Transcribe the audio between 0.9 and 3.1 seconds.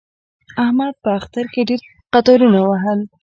په اختر کې ډېر قطارونه ووهل.